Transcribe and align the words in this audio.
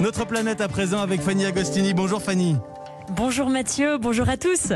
Notre 0.00 0.26
planète 0.26 0.60
à 0.60 0.68
présent 0.68 1.00
avec 1.00 1.22
Fanny 1.22 1.46
Agostini. 1.46 1.94
Bonjour 1.94 2.22
Fanny. 2.22 2.56
Bonjour 3.10 3.48
Mathieu, 3.48 3.96
bonjour 3.96 4.28
à 4.28 4.36
tous. 4.36 4.72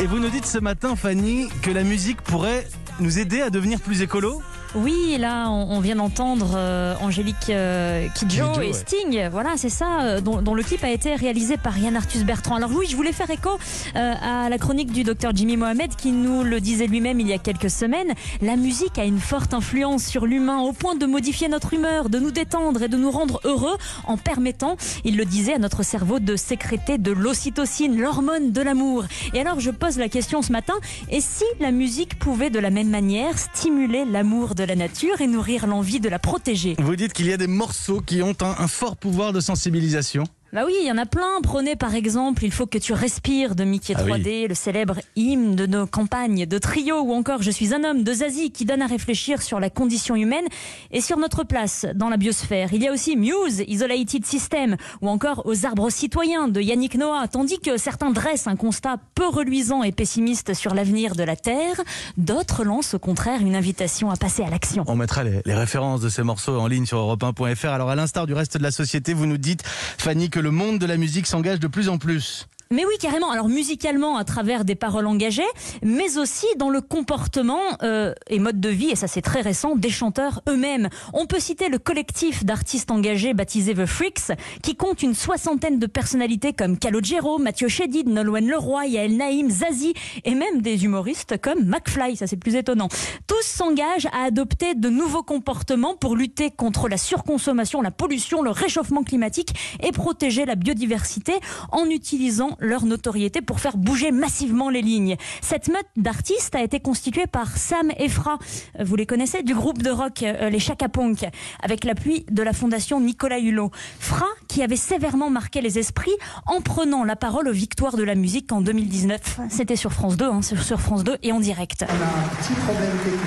Et 0.00 0.06
vous 0.06 0.18
nous 0.18 0.28
dites 0.28 0.46
ce 0.46 0.58
matin, 0.58 0.96
Fanny, 0.96 1.48
que 1.62 1.70
la 1.70 1.84
musique 1.84 2.20
pourrait 2.20 2.66
nous 2.98 3.20
aider 3.20 3.40
à 3.40 3.50
devenir 3.50 3.80
plus 3.80 4.02
écolo? 4.02 4.42
Oui, 4.74 5.16
là, 5.18 5.48
on, 5.50 5.76
on 5.76 5.80
vient 5.80 5.94
d'entendre 5.94 6.54
euh, 6.56 6.94
Angélique 7.00 7.48
euh, 7.48 8.08
Kidjo 8.14 8.44
Kidjo, 8.46 8.60
et 8.60 8.66
ouais. 8.66 8.72
Sting. 8.72 9.28
Voilà, 9.30 9.50
c'est 9.56 9.68
ça, 9.68 10.00
euh, 10.02 10.20
dont, 10.20 10.42
dont 10.42 10.54
le 10.54 10.64
clip 10.64 10.82
a 10.82 10.90
été 10.90 11.14
réalisé 11.14 11.56
par 11.56 11.78
Yann 11.78 11.94
Arthus 11.94 12.24
Bertrand. 12.24 12.56
Alors 12.56 12.70
oui, 12.74 12.86
je 12.90 12.96
voulais 12.96 13.12
faire 13.12 13.30
écho 13.30 13.50
euh, 13.94 14.14
à 14.20 14.48
la 14.48 14.58
chronique 14.58 14.90
du 14.90 15.04
docteur 15.04 15.30
Jimmy 15.34 15.56
Mohamed 15.56 15.94
qui 15.94 16.10
nous 16.10 16.42
le 16.42 16.60
disait 16.60 16.88
lui-même 16.88 17.20
il 17.20 17.28
y 17.28 17.32
a 17.32 17.38
quelques 17.38 17.70
semaines. 17.70 18.14
La 18.42 18.56
musique 18.56 18.98
a 18.98 19.04
une 19.04 19.20
forte 19.20 19.54
influence 19.54 20.04
sur 20.04 20.26
l'humain 20.26 20.60
au 20.60 20.72
point 20.72 20.96
de 20.96 21.06
modifier 21.06 21.48
notre 21.48 21.72
humeur, 21.72 22.08
de 22.08 22.18
nous 22.18 22.32
détendre 22.32 22.82
et 22.82 22.88
de 22.88 22.96
nous 22.96 23.12
rendre 23.12 23.40
heureux 23.44 23.76
en 24.06 24.16
permettant, 24.16 24.76
il 25.04 25.16
le 25.16 25.24
disait, 25.24 25.54
à 25.54 25.58
notre 25.58 25.84
cerveau 25.84 26.18
de 26.18 26.34
sécréter 26.34 26.98
de 26.98 27.12
l'ocytocine, 27.12 27.96
l'hormone 27.96 28.50
de 28.50 28.60
l'amour. 28.60 29.04
Et 29.34 29.40
alors 29.40 29.60
je 29.60 29.70
pose 29.70 29.98
la 29.98 30.08
question 30.08 30.42
ce 30.42 30.50
matin, 30.50 30.74
et 31.10 31.20
si 31.20 31.44
la 31.60 31.70
musique 31.70 32.18
pouvait 32.18 32.50
de 32.50 32.58
la 32.58 32.70
même 32.70 32.88
manière 32.90 33.38
stimuler 33.38 34.04
l'amour 34.04 34.56
de 34.56 34.63
la 34.66 34.76
nature 34.76 35.20
et 35.20 35.26
nourrir 35.26 35.66
l'envie 35.66 36.00
de 36.00 36.08
la 36.08 36.18
protéger 36.18 36.76
Vous 36.78 36.96
dites 36.96 37.12
qu'il 37.12 37.26
y 37.26 37.32
a 37.32 37.36
des 37.36 37.46
morceaux 37.46 38.00
qui 38.00 38.22
ont 38.22 38.36
un, 38.40 38.54
un 38.58 38.68
fort 38.68 38.96
pouvoir 38.96 39.32
de 39.32 39.40
sensibilisation. 39.40 40.24
Bah 40.54 40.62
oui, 40.64 40.76
il 40.80 40.86
y 40.86 40.92
en 40.92 40.98
a 40.98 41.04
plein. 41.04 41.40
Prenez 41.42 41.74
par 41.74 41.96
exemple 41.96 42.44
Il 42.44 42.52
faut 42.52 42.66
que 42.66 42.78
tu 42.78 42.92
respires 42.92 43.56
de 43.56 43.64
Mickey 43.64 43.92
Ah 43.96 44.02
oui. 44.04 44.12
3D, 44.12 44.46
le 44.46 44.54
célèbre 44.54 45.00
hymne 45.16 45.56
de 45.56 45.66
nos 45.66 45.84
campagnes, 45.88 46.46
de 46.46 46.58
Trio 46.58 47.00
ou 47.00 47.12
encore 47.12 47.42
Je 47.42 47.50
suis 47.50 47.74
un 47.74 47.82
homme 47.82 48.04
de 48.04 48.12
Zazie 48.12 48.52
qui 48.52 48.64
donne 48.64 48.80
à 48.80 48.86
réfléchir 48.86 49.42
sur 49.42 49.58
la 49.58 49.68
condition 49.68 50.14
humaine 50.14 50.44
et 50.92 51.00
sur 51.00 51.18
notre 51.18 51.42
place 51.42 51.86
dans 51.96 52.08
la 52.08 52.16
biosphère. 52.16 52.72
Il 52.72 52.84
y 52.84 52.86
a 52.86 52.92
aussi 52.92 53.16
Muse, 53.16 53.64
Isolated 53.66 54.24
System 54.24 54.76
ou 55.00 55.08
encore 55.08 55.44
Aux 55.44 55.66
arbres 55.66 55.90
citoyens 55.90 56.46
de 56.46 56.60
Yannick 56.60 56.94
Noah. 56.98 57.26
Tandis 57.26 57.58
que 57.58 57.76
certains 57.76 58.12
dressent 58.12 58.46
un 58.46 58.54
constat 58.54 58.98
peu 59.16 59.26
reluisant 59.26 59.82
et 59.82 59.90
pessimiste 59.90 60.54
sur 60.54 60.72
l'avenir 60.72 61.16
de 61.16 61.24
la 61.24 61.34
Terre, 61.34 61.80
d'autres 62.16 62.62
lancent 62.62 62.94
au 62.94 63.00
contraire 63.00 63.40
une 63.40 63.56
invitation 63.56 64.08
à 64.08 64.16
passer 64.16 64.44
à 64.44 64.50
l'action. 64.50 64.84
On 64.86 64.94
mettra 64.94 65.24
les, 65.24 65.42
les 65.44 65.54
références 65.54 66.00
de 66.00 66.08
ces 66.08 66.22
morceaux 66.22 66.60
en 66.60 66.68
ligne 66.68 66.86
sur 66.86 66.98
europe1.fr. 66.98 67.66
Alors 67.66 67.90
à 67.90 67.96
l'instar 67.96 68.28
du 68.28 68.34
reste 68.34 68.56
de 68.56 68.62
la 68.62 68.70
société, 68.70 69.14
vous 69.14 69.26
nous 69.26 69.36
dites, 69.36 69.64
Fanny, 69.64 70.30
que 70.30 70.43
le 70.44 70.50
monde 70.50 70.78
de 70.78 70.84
la 70.84 70.98
musique 70.98 71.26
s'engage 71.26 71.58
de 71.58 71.68
plus 71.68 71.88
en 71.88 71.96
plus. 71.96 72.46
Mais 72.74 72.84
oui, 72.84 72.94
carrément. 72.98 73.30
Alors 73.30 73.48
musicalement, 73.48 74.16
à 74.16 74.24
travers 74.24 74.64
des 74.64 74.74
paroles 74.74 75.06
engagées, 75.06 75.42
mais 75.82 76.18
aussi 76.18 76.46
dans 76.56 76.70
le 76.70 76.80
comportement 76.80 77.60
euh, 77.84 78.12
et 78.28 78.40
mode 78.40 78.58
de 78.58 78.68
vie, 78.68 78.90
et 78.90 78.96
ça 78.96 79.06
c'est 79.06 79.22
très 79.22 79.42
récent, 79.42 79.76
des 79.76 79.90
chanteurs 79.90 80.42
eux-mêmes. 80.48 80.88
On 81.12 81.26
peut 81.26 81.38
citer 81.38 81.68
le 81.68 81.78
collectif 81.78 82.44
d'artistes 82.44 82.90
engagés 82.90 83.32
baptisé 83.32 83.74
The 83.74 83.86
Freaks, 83.86 84.32
qui 84.60 84.74
compte 84.74 85.04
une 85.04 85.14
soixantaine 85.14 85.78
de 85.78 85.86
personnalités 85.86 86.52
comme 86.52 86.76
Calogero, 86.76 87.38
Mathieu 87.38 87.68
Chédid, 87.68 88.08
Nolwenn 88.08 88.48
Leroy, 88.48 88.86
Yael 88.86 89.16
Naïm, 89.16 89.50
Zazie, 89.50 89.94
et 90.24 90.34
même 90.34 90.60
des 90.60 90.84
humoristes 90.84 91.40
comme 91.40 91.64
McFly, 91.64 92.16
ça 92.16 92.26
c'est 92.26 92.36
plus 92.36 92.56
étonnant. 92.56 92.88
Tous 93.28 93.44
s'engagent 93.44 94.08
à 94.12 94.24
adopter 94.24 94.74
de 94.74 94.88
nouveaux 94.88 95.22
comportements 95.22 95.94
pour 95.94 96.16
lutter 96.16 96.50
contre 96.50 96.88
la 96.88 96.96
surconsommation, 96.96 97.82
la 97.82 97.92
pollution, 97.92 98.42
le 98.42 98.50
réchauffement 98.50 99.04
climatique 99.04 99.54
et 99.80 99.92
protéger 99.92 100.44
la 100.44 100.56
biodiversité 100.56 101.34
en 101.70 101.84
utilisant 101.88 102.56
leur 102.64 102.84
notoriété 102.84 103.40
pour 103.40 103.60
faire 103.60 103.76
bouger 103.76 104.10
massivement 104.10 104.70
les 104.70 104.82
lignes. 104.82 105.16
Cette 105.40 105.68
meute 105.68 105.86
d'artistes 105.96 106.54
a 106.54 106.62
été 106.62 106.80
constituée 106.80 107.26
par 107.26 107.56
Sam 107.56 107.90
et 107.98 108.08
Fra, 108.08 108.38
euh, 108.78 108.84
vous 108.84 108.96
les 108.96 109.06
connaissez, 109.06 109.42
du 109.42 109.54
groupe 109.54 109.82
de 109.82 109.90
rock 109.90 110.22
euh, 110.22 110.50
les 110.50 110.58
Chaka 110.58 110.88
Punk, 110.88 111.24
avec 111.62 111.84
l'appui 111.84 112.26
de 112.30 112.42
la 112.42 112.52
fondation 112.52 113.00
Nicolas 113.00 113.38
Hulot. 113.38 113.70
Fra, 114.00 114.26
qui 114.48 114.62
avait 114.62 114.76
sévèrement 114.76 115.30
marqué 115.30 115.60
les 115.60 115.78
esprits 115.78 116.16
en 116.46 116.60
prenant 116.60 117.04
la 117.04 117.16
parole 117.16 117.48
aux 117.48 117.52
victoires 117.52 117.96
de 117.96 118.02
la 118.02 118.14
musique 118.14 118.52
en 118.52 118.60
2019. 118.60 119.40
C'était 119.48 119.76
sur 119.76 119.92
France 119.92 120.16
2, 120.16 120.24
hein, 120.24 120.42
sur 120.42 120.62
sur 120.62 120.80
France 120.80 121.04
2 121.04 121.18
et 121.22 121.32
en 121.32 121.40
direct. 121.40 121.84
On 121.88 121.92
a 121.92 122.24
un 122.24 122.28
petit 122.36 122.54
problème 122.54 122.96
technique. 122.98 123.20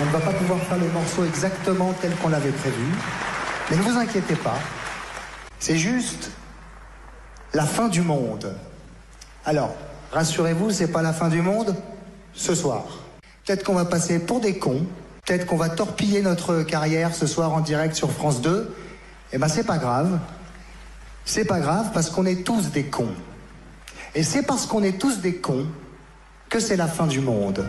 On 0.00 0.06
ne 0.06 0.10
va 0.10 0.20
pas 0.20 0.32
pouvoir 0.32 0.58
faire 0.60 0.78
le 0.78 0.88
morceau 0.88 1.24
exactement 1.24 1.92
tel 2.00 2.14
qu'on 2.16 2.28
l'avait 2.28 2.50
prévu. 2.50 2.84
Mais 3.70 3.76
ne 3.76 3.82
vous 3.82 3.96
inquiétez 3.96 4.34
pas. 4.34 4.58
C'est 5.58 5.78
juste 5.78 6.30
la 7.54 7.64
fin 7.64 7.88
du 7.88 8.02
monde. 8.02 8.52
Alors, 9.44 9.74
rassurez-vous, 10.12 10.70
c'est 10.70 10.88
pas 10.88 11.02
la 11.02 11.12
fin 11.12 11.28
du 11.28 11.40
monde 11.40 11.74
ce 12.34 12.54
soir. 12.54 12.84
Peut-être 13.44 13.64
qu'on 13.64 13.74
va 13.74 13.84
passer 13.84 14.18
pour 14.18 14.40
des 14.40 14.58
cons. 14.58 14.84
Peut-être 15.24 15.46
qu'on 15.46 15.56
va 15.56 15.68
torpiller 15.68 16.20
notre 16.20 16.62
carrière 16.62 17.14
ce 17.14 17.26
soir 17.26 17.52
en 17.54 17.60
direct 17.60 17.94
sur 17.94 18.10
France 18.10 18.42
2. 18.42 18.74
Eh 19.32 19.38
ben, 19.38 19.48
c'est 19.48 19.64
pas 19.64 19.78
grave. 19.78 20.18
C'est 21.24 21.44
pas 21.44 21.60
grave 21.60 21.90
parce 21.94 22.10
qu'on 22.10 22.26
est 22.26 22.44
tous 22.44 22.70
des 22.70 22.84
cons. 22.84 23.14
Et 24.14 24.22
c'est 24.22 24.42
parce 24.42 24.66
qu'on 24.66 24.82
est 24.82 24.98
tous 24.98 25.20
des 25.20 25.36
cons 25.36 25.66
que 26.50 26.60
c'est 26.60 26.76
la 26.76 26.88
fin 26.88 27.06
du 27.06 27.20
monde. 27.20 27.64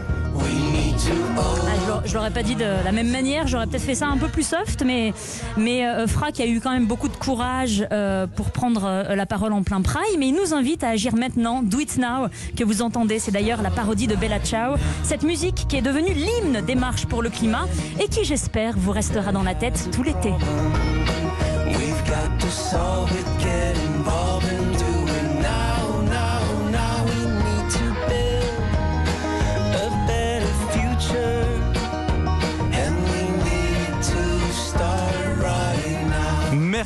Ah, 0.96 2.02
je 2.04 2.10
je 2.10 2.14
l'aurais 2.14 2.32
pas 2.32 2.44
dit 2.44 2.56
de 2.56 2.66
la 2.84 2.92
même 2.92 3.10
manière, 3.10 3.48
j'aurais 3.48 3.68
peut-être 3.68 3.84
fait 3.84 3.96
ça 3.96 4.08
un 4.08 4.18
peu 4.18 4.30
plus 4.30 4.48
soft, 4.48 4.84
mais, 4.86 5.14
mais 5.58 5.86
euh, 5.86 6.06
a 6.06 6.46
eu 6.46 6.60
quand 6.62 6.72
même 6.72 6.86
beaucoup 6.86 7.10
de 7.10 7.16
courage 7.16 7.86
euh, 7.92 8.28
pour 8.28 8.52
prendre 8.52 8.86
euh, 8.86 9.16
la 9.16 9.26
parole 9.26 9.52
en 9.54 9.64
plein 9.64 9.82
prime, 9.82 10.20
mais 10.20 10.30
il 10.30 10.36
nous 10.36 10.54
invite 10.54 10.84
à 10.84 10.90
agir 10.90 11.16
maintenant, 11.16 11.62
Do 11.64 11.80
It 11.80 11.98
Now, 11.98 12.28
que 12.56 12.64
vous 12.64 12.82
entendez, 12.82 13.20
c'est 13.20 13.32
d'ailleurs 13.32 13.62
la 13.62 13.72
parodie 13.72 14.08
de 14.08 14.16
Bella 14.16 14.40
Ciao, 14.40 14.76
cette 15.04 15.24
musique 15.24 15.66
qui 15.68 15.76
est 15.78 15.82
devenue 15.82 16.14
l'hymne 16.14 16.62
des 16.66 16.76
marches 16.76 17.06
pour 17.06 17.22
le 17.22 17.30
climat 17.30 17.66
et 18.00 18.08
qui 18.08 18.24
j'espère 18.24 18.76
vous 18.78 18.92
restera 18.92 19.32
dans 19.32 19.44
la 19.44 19.56
tête 19.56 19.90
tout 19.92 20.04
l'été. 20.04 20.32
We've 21.68 22.04
got 22.08 22.40
to 22.40 22.50
solve 22.50 23.12
it, 23.12 23.36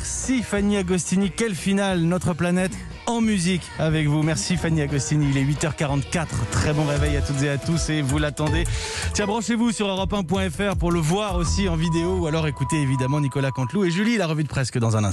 Merci 0.00 0.42
Fanny 0.42 0.78
Agostini. 0.78 1.30
Quelle 1.30 1.54
finale, 1.54 2.00
notre 2.00 2.32
planète 2.32 2.72
en 3.04 3.20
musique 3.20 3.60
avec 3.78 4.06
vous. 4.06 4.22
Merci 4.22 4.56
Fanny 4.56 4.80
Agostini. 4.80 5.28
Il 5.28 5.36
est 5.36 5.44
8h44. 5.44 6.26
Très 6.50 6.72
bon 6.72 6.86
réveil 6.86 7.18
à 7.18 7.20
toutes 7.20 7.42
et 7.42 7.50
à 7.50 7.58
tous 7.58 7.90
et 7.90 8.00
vous 8.00 8.16
l'attendez. 8.16 8.64
Tiens, 9.12 9.26
branchez-vous 9.26 9.72
sur 9.72 9.88
europe1.fr 9.88 10.76
pour 10.78 10.90
le 10.90 11.00
voir 11.00 11.36
aussi 11.36 11.68
en 11.68 11.76
vidéo 11.76 12.16
ou 12.20 12.26
alors 12.26 12.46
écoutez 12.46 12.80
évidemment 12.80 13.20
Nicolas 13.20 13.50
Canteloup 13.50 13.84
et 13.84 13.90
Julie, 13.90 14.16
la 14.16 14.26
revue 14.26 14.44
de 14.44 14.48
presque 14.48 14.78
dans 14.78 14.96
un 14.96 15.04
instant. 15.04 15.08